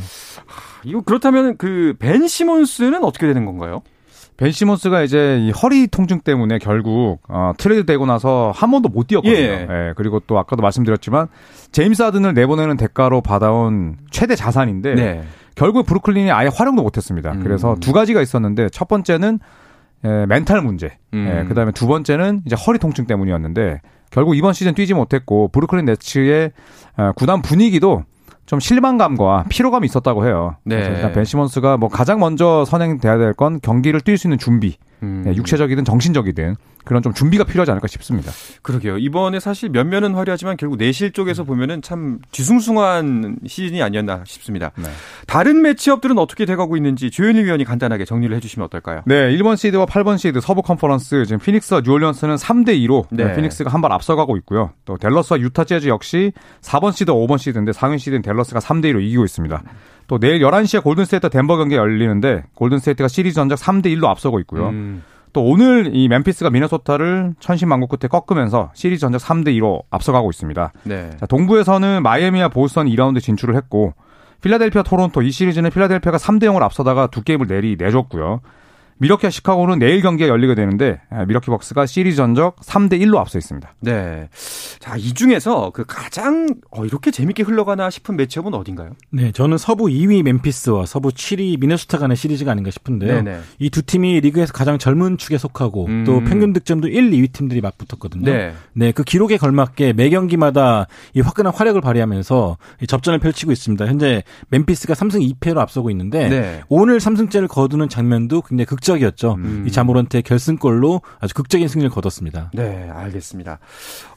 [0.83, 3.81] 이거 그렇다면 그 벤 시몬스는 어떻게 되는 건가요?
[4.37, 9.05] 벤 시몬스가 이제 이 허리 통증 때문에 결국 어, 트레이드 되고 나서 한 번도 못
[9.07, 9.37] 뛰었거든요.
[9.37, 9.67] 예.
[9.69, 9.93] 예.
[9.95, 11.27] 그리고 또 아까도 말씀드렸지만
[11.71, 15.23] 제임스 하든을 내보내는 대가로 받아온 최대 자산인데 네.
[15.53, 17.33] 결국 브루클린이 아예 활용도 못했습니다.
[17.33, 17.43] 음.
[17.43, 19.39] 그래서 두 가지가 있었는데 첫 번째는
[20.05, 21.29] 예, 멘탈 문제, 음.
[21.43, 26.51] 예, 그다음에 두 번째는 이제 허리 통증 때문이었는데 결국 이번 시즌 뛰지 못했고 브루클린 네츠의
[26.97, 28.03] 어, 구단 분위기도
[28.51, 30.57] 좀 실망감과 피로감이 있었다고 해요.
[30.65, 30.75] 네.
[30.75, 35.21] 일단 벤 시몬스가 뭐 가장 먼저 선행돼야 될 건 경기를 뛸 수 있는 준비, 음.
[35.25, 38.31] 네, 육체적이든 정신적이든 그런 좀 준비가 필요하지 않을까 싶습니다.
[38.61, 38.97] 그러게요.
[38.97, 44.71] 이번에 사실 면면은 화려하지만 결국 내실 쪽에서 보면은 참 뒤숭숭한 시즌이 아니었나 싶습니다.
[44.77, 44.85] 네.
[45.27, 49.01] 다른 matchup들은 어떻게 돼가고 있는지 조현일 위원이 간단하게 정리를 해주시면 어떨까요?
[49.05, 53.35] 네, 1번 시드와 8번 시드 서부 컨퍼런스 지금 피닉스와 뉴올리언스는 3대 2로 네.
[53.35, 54.73] 피닉스가 한 발 앞서가고 있고요.
[54.85, 59.25] 또 댈러스와 유타 재즈 역시 4번 시드, 5번 시드인데 상위 시드는 댈러스가 3대 2로 이기고
[59.25, 59.63] 있습니다.
[60.05, 64.69] 또 내일 11시에 골든스테이트 덴버 경기 열리는데 골든스테이트가 시리즈 전적 3대 1로 앞서고 있고요.
[64.69, 65.01] 음.
[65.33, 70.73] 또 오늘 이 멤피스가 미네소타를 천신만고 끝에 꺾으면서 시리즈 전적 3대 2로 앞서가고 있습니다.
[70.83, 71.09] 네.
[71.19, 73.93] 자, 동부에서는 마이애미와 보스턴 2라운드 진출을 했고
[74.41, 78.41] 필라델피아 토론토 이 시리즈는 필라델피아가 3대 0을 앞서다가 두 게임을 내리 내줬고요.
[79.01, 83.73] 밀워키와 시카고는 내일 경기가 열리게 되는데 아, 밀워키 벅스가 시리즈 전적 3대 1로 앞서 있습니다.
[83.79, 84.29] 네.
[84.79, 88.91] 자, 이 중에서 그 가장 어, 이렇게 재밌게 흘러가나 싶은 매치업은 어딘가요?
[89.09, 93.23] 네, 저는 서부 2위 멤피스와 서부 7위 미네소타 간의 시리즈가 아닌가 싶은데요.
[93.59, 96.03] 이 두 팀이 리그에서 가장 젊은 축에 속하고 음.
[96.05, 98.25] 또 평균 득점도 1, 2위 팀들이 맞붙었거든요.
[98.31, 98.53] 네.
[98.73, 103.87] 네, 그 기록에 걸맞게 매 경기마다 이 화끈한 활약을 발휘하면서 접전을 펼치고 있습니다.
[103.87, 106.61] 현재 멤피스가 3승 2패로 앞서고 있는데 네.
[106.69, 109.35] 오늘 3승째를 거두는 장면도 굉장히 극적 극적이었죠.
[109.35, 109.63] 음.
[109.67, 112.51] 이 자모런트의 결승골로 아주 극적인 승리를 거뒀습니다.
[112.53, 113.59] 네, 알겠습니다.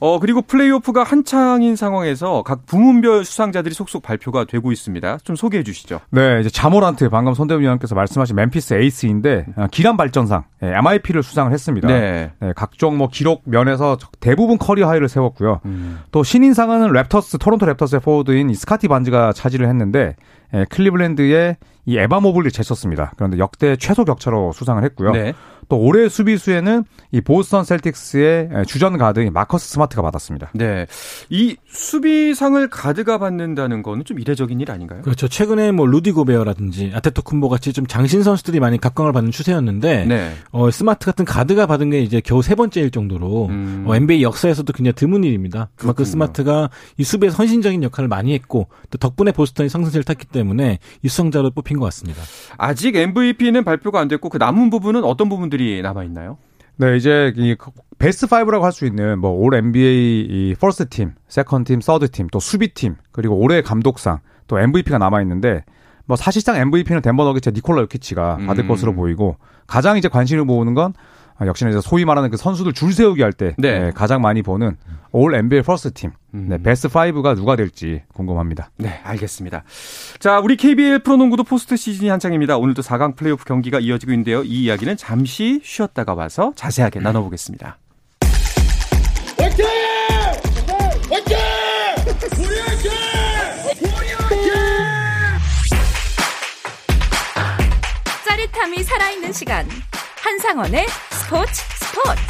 [0.01, 5.19] 어, 그리고 플레이오프가 한창인 상황에서 각 부문별 수상자들이 속속 발표가 되고 있습니다.
[5.25, 6.01] 좀 소개해 주시죠.
[6.11, 11.53] 네, 이제 자 모란트 방금 손대범 위원께서 말씀하신 멤피스 에이스인데 어, 기량 발전상 MIP를 수상을
[11.53, 11.89] 했습니다.
[11.89, 12.33] 네.
[12.41, 12.53] 네.
[12.57, 15.61] 각종 뭐 기록 면에서 대부분 career high를 세웠고요.
[15.65, 16.01] 음.
[16.11, 20.17] 또 신인상은 랩터스 토론토 랩터스의 포워드인 스카티 반즈가 차지를 했는데
[20.55, 23.13] 예, 클리블랜드의 이 에반 모블리 제쳤습니다.
[23.17, 25.13] 그런데 역대 최소 격차로 수상을 했고요.
[25.13, 25.35] 네.
[25.69, 30.51] 또 올해의 수비수에는 이 보스턴 셀틱스의 주전 가드인 마커스 스마트가 받았습니다.
[30.55, 30.87] 네.
[31.31, 35.03] 이 수비상을 가드가 받는다는 거는 좀 이례적인 일 아닌가요?
[35.03, 35.29] 그렇죠.
[35.29, 40.33] 최근에 뭐 루디 고베어라든지 아테토쿤보 같이 좀 장신 선수들이 많이 각광을 받는 추세였는데 네.
[40.51, 43.85] 어, 스마트 같은 가드가 받은 게 이제 겨우 세 번째일 정도로 음.
[43.87, 45.69] 어, NBA 역사에서도 굉장히 드문 일입니다.
[45.77, 51.09] 그만큼 스마트가 이 수비에 헌신적인 역할을 많이 했고 또 덕분에 보스턴이 상승세를 탔기 때문에 이
[51.09, 52.23] 수상자로 뽑힌 것 같습니다.
[52.59, 56.37] 아직 MVP는 발표가 안 됐고 그 남은 부분은 어떤 부분들 선수들이 남아 있나요?
[56.77, 57.57] 네, 이제 이
[57.99, 62.27] 베스트 5라고 할 수 있는 뭐 All NBA 이 first team, second team, third team,
[62.33, 65.65] 또 수비 팀, 그리고 올해 감독상, 또 MVP가 남아 있는데
[66.07, 68.69] 뭐 사실상 MVP는 덴버 너기츠 니콜라 요키치가 받을 음.
[68.69, 69.37] 것으로 보이고
[69.67, 73.55] 가장 이제 관심을 모으는 건 아, 역시나 이제 소위 말하는 그 선수들 줄 세우기 할때
[73.59, 73.79] 네.
[73.79, 74.77] 네, 가장 많이 보는
[75.11, 76.47] All NBA first team 음.
[76.49, 78.71] 네, 베스트 5가 누가 될지 궁금합니다.
[78.77, 79.63] 네, 알겠습니다.
[80.19, 82.57] 자, 우리 KBL 프로농구도 포스트 시즌이 한창입니다.
[82.57, 84.43] 오늘도 4강 플레이오프 경기가 이어지고 있는데요.
[84.43, 87.79] 이 이야기는 잠시 쉬었다가 와서 자세하게 나눠보겠습니다.
[89.39, 89.67] 화이팅!
[91.11, 91.37] 화이팅!
[92.39, 92.91] 우리 화이팅!
[93.83, 94.53] 우리 화이팅!
[98.25, 99.67] 짜릿함이 살아있는 시간.
[100.25, 102.23] 한상원의 스포츠 스포츠.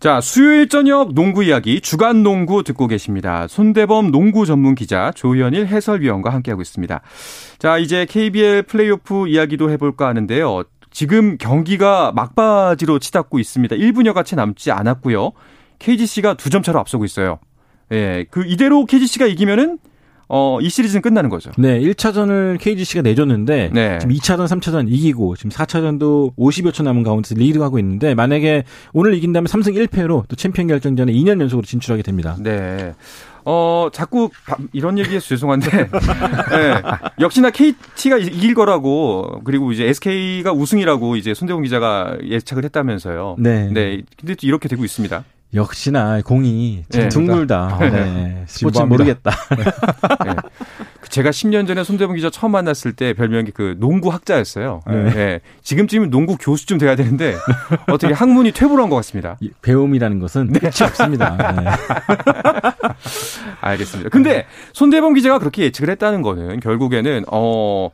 [0.00, 3.46] 자, 수요일 저녁 농구 이야기 주간 농구 듣고 계십니다.
[3.48, 7.00] 손대범 농구 전문 기자 조현일 해설위원과 함께하고 있습니다.
[7.58, 10.64] 자, 이제 KBL 플레이오프 이야기도 해볼까 하는데요.
[10.90, 13.74] 지금 경기가 막바지로 치닫고 있습니다.
[13.76, 15.32] 1분여가 채 남지 않았고요.
[15.78, 17.38] KGC가 두 점 차로 앞서고 있어요.
[17.92, 19.78] 예, 그 이대로 KGC가 이기면은
[20.28, 21.50] 어, 이 시리즈는 끝나는 거죠.
[21.56, 23.98] 네, 1차전을 KGC가 내줬는데 네.
[23.98, 29.46] 지금 2차전, 3차전 이기고 지금 4차전도 50여 초 남은 가운데서 리드하고 있는데 만약에 오늘 이긴다면
[29.46, 32.36] 3승 1패로 또 챔피언 결정전에 2년 연속으로 진출하게 됩니다.
[32.38, 32.94] 네.
[33.50, 34.28] 어, 자꾸
[34.74, 36.82] 이런 얘기해서 죄송한데, 네,
[37.18, 43.36] 역시나 KT가 이길 거라고, 그리고 이제 SK가 우승이라고 이제 손대웅 기자가 예측을 했다면서요.
[43.38, 43.70] 네.
[43.72, 44.02] 네.
[44.18, 45.24] 근데 또 이렇게 되고 있습니다.
[45.54, 47.08] 역시나 공이 네.
[47.08, 47.78] 둥글다.
[47.80, 47.90] 네.
[47.90, 48.44] 네.
[48.46, 49.30] 스포츠 모르겠다.
[50.26, 50.34] 네.
[51.08, 54.82] 제가 10년 전에 손대범 기자 처음 만났을 때 별명이 그 농구 학자였어요.
[54.86, 55.04] 네.
[55.04, 55.40] 네.
[55.62, 57.34] 지금쯤이면 농구 교수쯤 돼야 되는데
[57.88, 59.38] 어떻게 학문이 퇴보한 것 같습니다.
[59.62, 60.58] 배움이라는 것은 네.
[60.58, 61.36] 끝이 없습니다.
[61.52, 61.70] 네.
[63.62, 64.10] 알겠습니다.
[64.10, 67.90] 근데 손대범 기자가 그렇게 예측을 했다는 거는 결국에는 어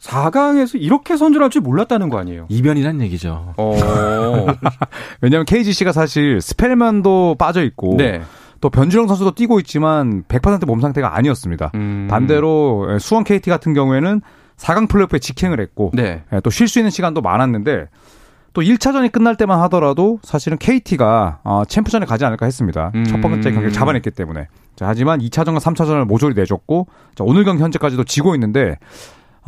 [0.00, 2.46] 4강에서 이렇게 선전할 줄 몰랐다는 거 아니에요?
[2.48, 3.54] 이변이란 얘기죠.
[3.56, 3.74] 어.
[5.20, 8.22] 왜냐하면 KGC가 사실 스펠만도 빠져 있고 네.
[8.60, 11.72] 또 변주영 선수도 뛰고 있지만 100%몸 상태가 아니었습니다.
[11.74, 12.08] 음.
[12.10, 14.20] 반대로 수원 KT 같은 경우에는
[14.56, 16.22] 4강 플레이오프에 직행을 했고 네.
[16.32, 17.86] 예, 또쉴 수 있는 시간도 많았는데
[18.54, 22.90] 또 1차전이 끝날 때만 하더라도 사실은 KT가 어, 챔프전에 가지 않을까 했습니다.
[22.94, 23.04] 음.
[23.04, 24.48] 첫 번째 경기를 잡아냈기 때문에.
[24.74, 28.78] 자, 하지만 2차전과 3차전을 모조리 내줬고 자, 오늘 경기 현재까지도 지고 있는데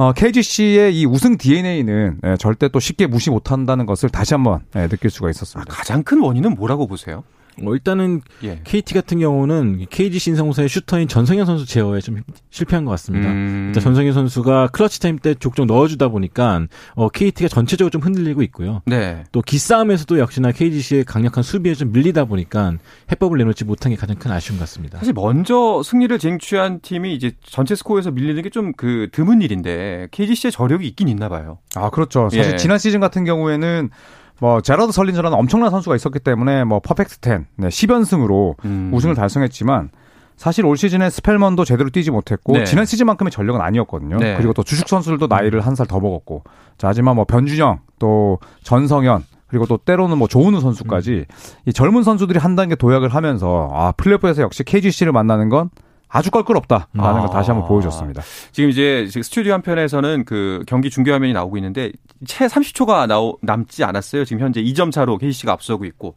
[0.00, 4.88] 어, KGC의 이 우승 DNA는 예, 절대 또 쉽게 무시 못한다는 것을 다시 한번 예,
[4.88, 5.70] 느낄 수가 있었습니다.
[5.70, 7.22] 아, 가장 큰 원인은 뭐라고 보세요?
[7.58, 8.60] 뭐 일단은 예.
[8.64, 13.28] KT 같은 경우는 KGC 인삼공사의 슈터인 전성현 선수 제어에 좀 실패한 것 같습니다.
[13.28, 13.64] 음.
[13.68, 18.82] 일단 전성현 선수가 clutch time 때 족족 넣어주다 보니까 어, KT가 전체적으로 좀 흔들리고 있고요.
[18.86, 19.24] 네.
[19.32, 22.74] 또 기싸움에서도 역시나 KGC의 강력한 수비에 좀 밀리다 보니까
[23.10, 24.98] 해법을 내놓지 못한 게 가장 큰 아쉬움 같습니다.
[24.98, 30.52] 사실 먼저 승리를 쟁취한 팀이 이제 전체 스코어에서 밀리는 게 좀 그 드문 일인데 KGC의
[30.52, 31.58] 저력이 있긴 있나 봐요.
[31.74, 32.28] 아 그렇죠.
[32.30, 32.56] 사실 예.
[32.56, 33.90] 지난 시즌 같은 경우에는
[34.40, 38.90] 뭐 제라드 설린저라는 엄청난 선수가 있었기 때문에 뭐 perfect 10, 네, 10연승으로 음.
[38.92, 39.90] 우승을 달성했지만
[40.36, 42.64] 사실 올 시즌에 스펠먼도 제대로 뛰지 못했고 네.
[42.64, 44.16] 지난 시즌만큼의 전력은 아니었거든요.
[44.16, 44.36] 네.
[44.38, 46.44] 그리고 또 주축 선수들도 나이를 한 살 더 먹었고.
[46.78, 51.34] 자, 하지만 뭐 변준영 또 전성현 그리고 또 때로는 뭐 조은우 선수까지 음.
[51.66, 55.68] 이 젊은 선수들이 한 단계 도약을 하면서 아, 플레이오프에서 역시 KGC를 만나는 건
[56.10, 57.20] 아주 껄끄럽다라는 아.
[57.20, 58.22] 걸 다시 한번 보여줬습니다.
[58.52, 61.92] 지금 이제 스튜디오 한편에서는 그 경기 중계 화면이 나오고 있는데
[62.26, 64.24] 채 30초가 나오, 남지 않았어요.
[64.24, 66.16] 지금 현재 2점 차로 KC가 앞서고 있고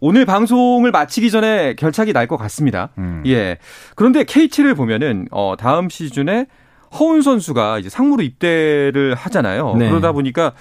[0.00, 2.90] 오늘 방송을 마치기 전에 결착이 날 것 같습니다.
[2.98, 3.22] 음.
[3.26, 3.58] 예.
[3.96, 6.46] 그런데 KT를 보면은 어 다음 시즌에
[6.98, 9.74] 허훈 선수가 이제 상무로 입대를 하잖아요.
[9.76, 9.88] 네.
[9.88, 10.52] 그러다 보니까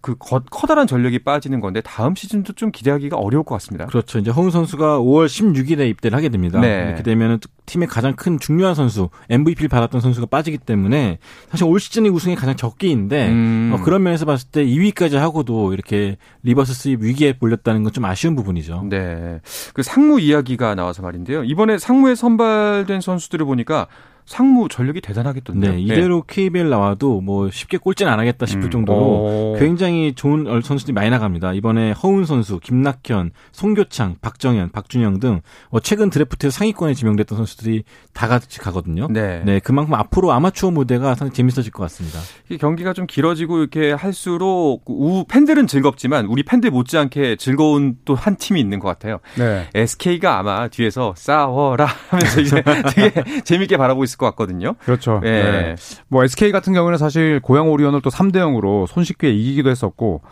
[0.00, 3.86] 그 커다란 전력이 빠지는 건데 다음 시즌도 좀 기대하기가 어려울 것 같습니다.
[3.86, 4.20] 그렇죠.
[4.20, 6.60] 이제 허훈 선수가 5월 16일에 입대를 하게 됩니다.
[6.60, 6.84] 네.
[6.86, 11.18] 이렇게 되면 팀의 가장 큰 중요한 선수, MVP를 받았던 선수가 빠지기 때문에
[11.50, 13.72] 사실 올 시즌의 우승이 가장 적기인데 음.
[13.74, 18.36] 어, 그런 면에서 봤을 때 2위까지 하고도 이렇게 reverse sweep 위기에 몰렸다는 건 좀 아쉬운
[18.36, 18.84] 부분이죠.
[18.90, 19.40] 네.
[19.72, 21.44] 그 상무 이야기가 나와서 말인데요.
[21.44, 23.86] 이번에 상무에 선발된 선수들을 보니까
[24.26, 25.72] 상무 전력이 대단하겠던데요.
[25.72, 26.34] 네, 이대로 네.
[26.34, 28.70] KBL 나와도 뭐 쉽게 꼴찌는 안 하겠다 싶을 음.
[28.70, 29.56] 정도로 오.
[29.58, 31.54] 굉장히 좋은 선수들이 많이 나갑니다.
[31.54, 38.58] 이번에 허운 선수, 김낙현, 송교창, 박정현, 박준영 등뭐 최근 드래프트에서 상위권에 지명됐던 선수들이 다 같이
[38.58, 39.06] 가거든요.
[39.10, 39.42] 네.
[39.44, 42.18] 네, 그만큼 앞으로 아마추어 무대가 상당히 재밌어질 것 같습니다.
[42.50, 48.34] 이 경기가 좀 길어지고 이렇게 할수록 우 팬들은 즐겁지만 우리 팬들 못지않게 즐거운 또 한
[48.36, 49.20] 팀이 있는 것 같아요.
[49.38, 49.68] 네.
[49.74, 52.62] SK가 아마 뒤에서 싸워라 하면서 이제
[52.94, 54.74] 되게 재밌게 바라보고 있을 있을 것 같거든요.
[54.84, 55.20] 그렇죠.
[55.24, 55.28] 예.
[55.30, 55.74] 네.
[56.08, 60.22] 뭐 SK 같은 경우는 사실 고양 오리온을 또 3대 0으로 손쉽게 이기기도 했었고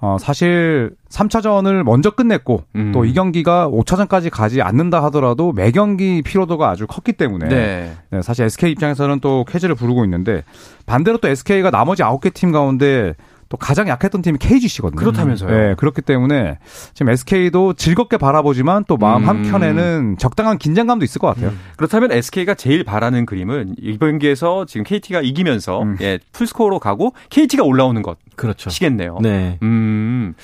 [0.00, 2.92] 어, 사실 3차전을 먼저 끝냈고 음.
[2.92, 7.92] 또이 경기가 5차전까지 가지 않는다 하더라도 매 경기 피로도가 아주 컸기 때문에 네.
[8.10, 10.44] 네, 사실 SK 입장에서는 또 쾌지를 부르고 있는데
[10.86, 13.14] 반대로 또 SK가 나머지 9개 팀 가운데
[13.48, 14.98] 또 가장 약했던 팀이 KGC거든요.
[14.98, 15.50] 그렇다면서요.
[15.50, 16.58] 네, 그렇기 때문에
[16.92, 19.28] 지금 SK도 즐겁게 바라보지만 또 마음 음.
[19.28, 21.50] 한켠에는 적당한 긴장감도 있을 것 같아요.
[21.50, 21.60] 음.
[21.76, 25.96] 그렇다면 SK가 제일 바라는 그림은 이번 경기에서 지금 KT가 이기면서 음.
[26.02, 28.18] 예, full score로 가고 KT가 올라오는 것.
[28.36, 28.70] 그렇죠.
[28.70, 29.18] 시겠네요.
[29.22, 29.58] 네.
[29.62, 30.34] 음.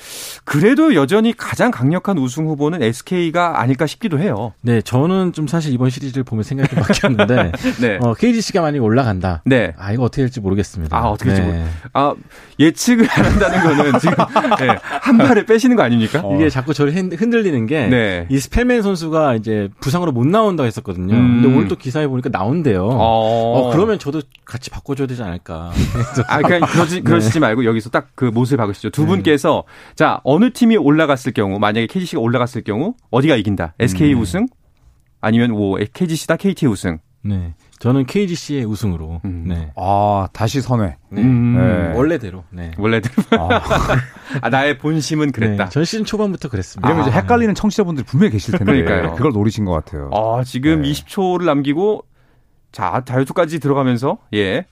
[0.43, 4.53] 그래도 여전히 가장 강력한 우승 후보는 SK가 아닐까 싶기도 해요.
[4.61, 7.99] 네, 저는 좀 사실 이번 시리즈를 보면 생각이 좀 바뀌었는데 네.
[8.01, 9.43] 어, KGC가 만약에 올라간다.
[9.45, 9.73] 네.
[9.77, 10.97] 아, 이거 어떻게 될지 모르겠습니다.
[10.97, 11.47] 아, 어떻게 될지 네.
[11.47, 11.65] 모르...
[11.93, 12.15] 아,
[12.59, 14.15] 예측 예측을 안 한다는 거는 지금
[14.59, 16.21] 네, 한 발을 빼시는 거 아닙니까?
[16.23, 16.35] 어.
[16.35, 18.27] 이게 자꾸 저를 흔들리는 게이 네.
[18.31, 21.13] 스펠맨 선수가 이제 부상으로 못 나온다고 했었거든요.
[21.13, 21.41] 음.
[21.41, 22.87] 근데 오늘 또 기사에 보니까 나온대요.
[22.87, 22.95] 어.
[22.97, 25.71] 어, 그러면 저도 같이 바꿔줘야 되지 않을까.
[26.27, 27.39] 아, 그러니까 그러지, 그러시지 네.
[27.39, 28.91] 말고 여기서 딱 그 못을 박으시죠.
[28.91, 29.07] 두 네.
[29.07, 29.63] 분께서
[29.95, 33.73] 자 어느 팀이 올라갔을 경우 만약에 KGC가 올라갔을 경우 어디가 이긴다?
[33.79, 34.21] SK 음.
[34.21, 34.47] 우승
[35.21, 36.99] 아니면 뭐 KGC다 KT 우승.
[37.23, 37.53] 네.
[37.79, 39.21] 저는 KGC의 우승으로.
[39.25, 39.45] 음.
[39.47, 39.71] 네.
[39.75, 40.97] 아 다시 선회.
[41.09, 41.21] 네.
[41.21, 41.55] 음.
[41.57, 41.97] 네.
[41.97, 42.43] 원래대로.
[42.49, 42.71] 네.
[42.77, 43.15] 원래대로.
[43.39, 43.61] 아.
[44.41, 45.65] 아, 나의 본심은 그랬다.
[45.65, 45.69] 네.
[45.69, 46.87] 전 시즌 초반부터 그랬습니다.
[46.87, 47.07] 이러면 아.
[47.09, 48.83] 이제 헷갈리는 청취자분들이 분명히 계실 텐데.
[48.83, 49.15] 그러니까요.
[49.15, 50.09] 그걸 노리신 것 같아요.
[50.13, 50.91] 아 지금 네.
[50.91, 52.03] 20초를 남기고
[52.71, 54.65] 자 다이어트까지 들어가면서 예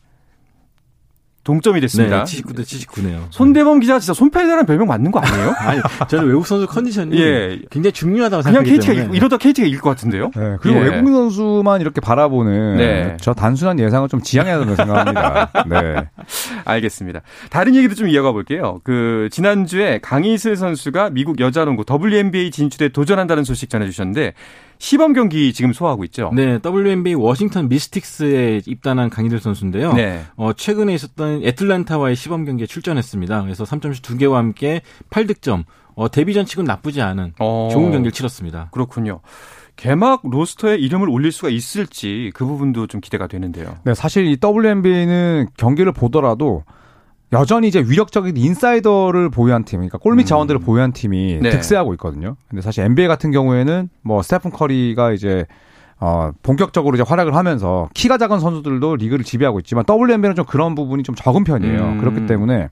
[1.43, 2.23] 동점이 됐습니다.
[2.23, 3.23] 네, 79대 79네요.
[3.29, 5.53] 손대범 기자 진짜 손패대라는 별명 맞는 거 아니에요?
[5.59, 7.59] 아니, 저는 외국 선수 컨디션이 예.
[7.69, 8.63] 굉장히 중요하다고 생각해요.
[8.63, 9.17] 그냥 KT가 때문에.
[9.17, 10.31] 이러다 KT가 이길 것 같은데요.
[10.35, 10.83] 네, 그리고 예.
[10.89, 13.17] 외국 선수만 이렇게 바라보는 네.
[13.19, 15.63] 저 단순한 예상을 좀 지양해야 된다고 생각합니다.
[15.67, 16.09] 네.
[16.63, 17.21] 알겠습니다.
[17.49, 18.79] 다른 얘기도 좀 이어가 볼게요.
[18.83, 24.33] 그 지난주에 강희슬 선수가 미국 여자농구 WNBA 진출에 도전한다는 소식 전해 주셨는데
[24.83, 26.29] 시범 경기 지금 소화하고 있죠.
[26.35, 29.93] 네, WNBA 워싱턴 미스틱스에 입단한 강희들 선수인데요.
[29.93, 30.25] 네.
[30.35, 33.43] 어, 최근에 있었던 애틀란타와의 시범 경기에 출전했습니다.
[33.43, 35.63] 그래서 3점슛 2개와 함께 8득점.
[35.95, 38.67] 어, 데뷔전 치곤 나쁘지 않은 어, 좋은 경기를 치렀습니다.
[38.73, 39.21] 그렇군요.
[39.77, 43.77] 개막 로스터에 이름을 올릴 수가 있을지 그 부분도 좀 기대가 되는데요.
[43.85, 46.65] 네, 사실 이 WNBA는 경기를 보더라도
[47.33, 50.27] 여전히 이제 위력적인 인사이더를 보유한 팀, 그러니까 골밑 음.
[50.27, 50.63] 자원들을 음.
[50.63, 51.49] 보유한 팀이 네.
[51.49, 52.35] 득세하고 있거든요.
[52.47, 55.45] 근데 사실 NBA 같은 경우에는 뭐 스테픈 커리가 이제
[55.99, 61.03] 어, 본격적으로 이제 활약을 하면서 키가 작은 선수들도 리그를 지배하고 있지만 WNBA는 좀 그런 부분이
[61.03, 61.81] 좀 적은 편이에요.
[61.81, 61.97] 음.
[61.99, 62.69] 그렇기 때문에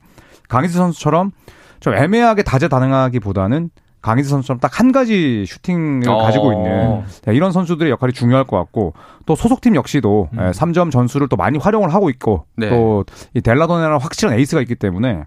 [0.48, 1.32] 강희수 선수처럼
[1.80, 3.70] 좀 애매하게 다재다능하기보다는
[4.02, 6.18] 강희수 선수처럼 딱 한 가지 슈팅을 어.
[6.24, 8.94] 가지고 있는 네, 이런 선수들의 역할이 중요할 것 같고
[9.26, 10.52] 또 소속팀 역시도 음.
[10.52, 12.70] 3점 예, 전술을 또 많이 활용을 하고 있고 네.
[12.70, 15.24] 또이 델라도네라는 확실한 에이스가 있기 때문에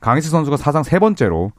[0.00, 1.50] 강희수 선수가 사상 세 번째로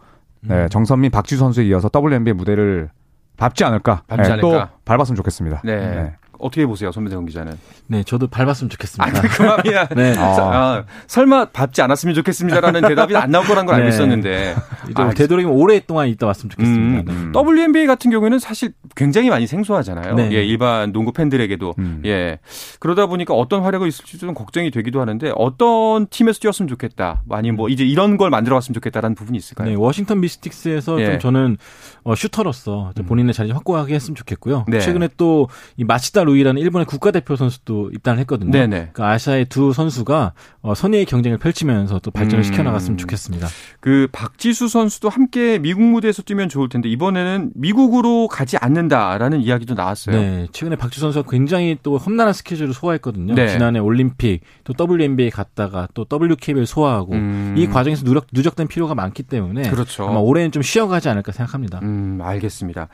[0.41, 0.69] 네, 음.
[0.69, 2.89] 정선민, 박지수 선수에 이어서 WNBA 무대를
[3.37, 4.41] 밟지 않을까, 밟지 네, 않을까.
[4.41, 5.61] 또 밟았으면 좋겠습니다.
[5.63, 6.13] 네.
[6.43, 6.47] 네.
[6.47, 7.57] 어떻게 보세요, 손배정 기자는?
[7.87, 9.17] 네, 저도 밟았으면 좋겠습니다.
[9.17, 9.87] 아, 그만이야.
[9.95, 10.15] 네.
[10.17, 10.23] 아.
[10.53, 13.95] 아, 설마 밟지 않았으면 좋겠습니다라는 대답이 안 나올 거란 걸 알고 네.
[13.95, 14.55] 있었는데.
[14.95, 17.11] 아, 되도록이면 오랫동안 있다 왔으면 좋겠습니다.
[17.11, 17.39] 음, 네.
[17.39, 20.15] WNBA 같은 경우에는 사실 굉장히 많이 생소하잖아요.
[20.15, 20.29] 네.
[20.31, 21.75] 예, 일반 농구 팬들에게도.
[21.79, 22.01] 음.
[22.05, 22.39] 예.
[22.79, 27.23] 그러다 보니까 어떤 활약이 있을지 좀 걱정이 되기도 하는데 어떤 팀에서 뛰었으면 좋겠다.
[27.29, 29.69] 아니면 뭐 이제 이런 걸 만들어 갔으면 좋겠다라는 부분이 있을까요?
[29.69, 31.05] 네, 워싱턴 미스틱스에서 예.
[31.05, 31.57] 좀 저는
[32.03, 33.05] 어, 슈터로서 음.
[33.05, 34.65] 본인의 자리 확고하게 했으면 좋겠고요.
[34.67, 34.79] 네.
[34.79, 38.51] 최근에 또 이 마치다 루이라는 일본의 국가대표 선수도 입단을 했거든요.
[38.51, 38.89] 네네.
[38.93, 42.43] 그러니까 아시아의 두 선수가 어, 선의의 경쟁을 펼치면서 또 발전을 음.
[42.43, 43.47] 시켜 나갔으면 좋겠습니다.
[43.79, 49.73] 그 박지수 선수도 함께 미국 무대에서 뛰면 좋을 텐데 이번에는 미국으로 가지 않는 다라는 이야기도
[49.73, 50.15] 나왔어요.
[50.15, 53.35] 네, 최근에 박지수 선수가 굉장히 또 험난한 스케줄을 소화했거든요.
[53.35, 53.47] 네.
[53.47, 57.55] 지난해 올림픽 또 WNBA 갔다가 또 WKBL 소화하고 음.
[57.57, 60.07] 이 과정에서 누적, 누적된 필요가 많기 때문에 그렇죠.
[60.07, 61.79] 아마 올해는 좀 쉬어가지 않을까 생각합니다.
[61.83, 62.87] 음, 알겠습니다.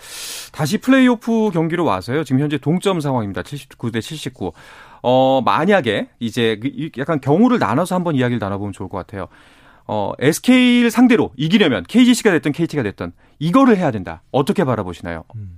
[0.51, 2.23] 다시 플레이오프 경기로 와서요.
[2.23, 3.43] 지금 현재 동점 상황입니다.
[3.43, 4.51] 79 대 79.
[5.01, 9.27] 어, 만약에 이제 그 약간 경우를 나눠서 한번 이야기를 나눠보면 좋을 것 같아요.
[9.91, 14.21] 어, SK를 상대로 이기려면 KGC가 됐든 KT가 됐든 이거를 해야 된다.
[14.31, 15.23] 어떻게 바라보시나요?
[15.35, 15.57] 음.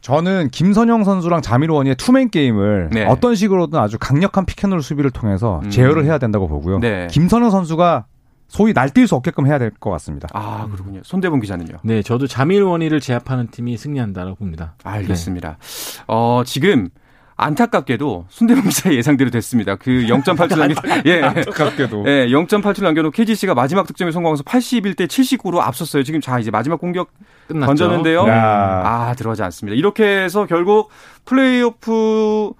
[0.00, 3.04] 저는 김선영 선수랑 자미로원의 투맨 게임을 네.
[3.06, 5.70] 어떤 식으로든 아주 강력한 피켄롤 수비를 통해서 음.
[5.70, 6.78] 제어를 해야 된다고 보고요.
[6.78, 7.08] 네.
[7.10, 8.06] 김선영 선수가
[8.46, 10.28] 소위 날뛸 수 없게끔 해야 될 것 같습니다.
[10.32, 11.00] 아 그렇군요.
[11.04, 11.78] 손대본 기자는요?
[11.82, 14.74] 네, 저도 자밀원이를 제압하는 팀이 승리한다고 봅니다.
[14.84, 15.58] 알겠습니다.
[15.60, 16.02] 네.
[16.06, 16.88] 어 지금
[17.36, 19.76] 안타깝게도 순대봉 기자 예상대로 됐습니다.
[19.76, 20.74] 그 0.87 남겨
[21.06, 21.22] 예.
[21.22, 22.04] 안타깝게도.
[22.06, 26.02] 예, 0.87 남겨놓은 KGC가 마지막 득점에 성공해서 81대 79로 앞섰어요.
[26.02, 27.10] 지금 자 이제 마지막 공격
[27.48, 27.66] 끝났죠.
[27.66, 28.26] 던졌는데요.
[28.28, 28.82] 야.
[28.84, 29.76] 아, 들어가지 않습니다.
[29.76, 30.90] 이렇게 해서 결국
[31.24, 32.52] 플레이오프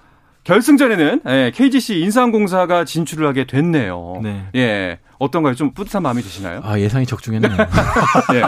[0.44, 4.20] 결승전에는 예, KGC 인삼공사가 진출을 하게 됐네요.
[4.22, 4.46] 네.
[4.56, 4.98] 예.
[5.18, 5.54] 어떤가요?
[5.54, 6.60] 좀 뿌듯한 마음이 드시나요?
[6.64, 7.52] 아, 예상이 적중했네요.
[8.34, 8.42] 예.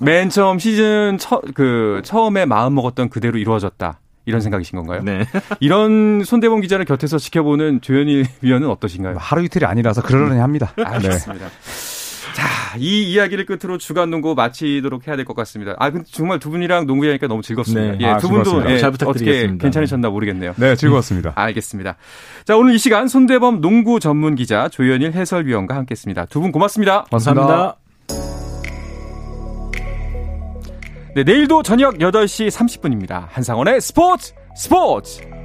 [0.00, 4.00] 맨 처음 시즌 처, 그 처음에 마음 먹었던 그대로 이루어졌다.
[4.26, 5.02] 이런 생각이신 건가요?
[5.02, 5.24] 네.
[5.60, 9.16] 이런 손대범 기자를 곁에서 지켜보는 조현일 위원은 어떠신가요?
[9.18, 10.72] 하루 이틀이 아니라서 그러려니 합니다.
[10.76, 11.46] 알겠습니다.
[11.46, 11.52] 네.
[12.74, 15.74] 자, 이 이야기를 끝으로 주간 농구 마치도록 해야 될 것 같습니다.
[15.78, 17.92] 아, 근데 정말 두 분이랑 농구 하니까 너무 즐겁습니다.
[17.92, 17.98] 네.
[18.00, 19.54] 예, 아, 두 분도 예, 잘 부탁드리겠습니다.
[19.54, 20.54] 어떻게 괜찮으셨나 모르겠네요.
[20.56, 21.32] 네, 즐거웠습니다.
[21.36, 21.96] 알겠습니다.
[22.44, 26.24] 자, 오늘 이 시간 손대범 농구 전문 기자 조현일 해설위원과 함께 했습니다.
[26.26, 27.04] 두 분 고맙습니다.
[27.10, 27.76] 감사합니다.
[31.14, 33.26] 네, 내일도 저녁 8시 30분입니다.
[33.30, 35.43] 한상원의 스포츠 스포츠!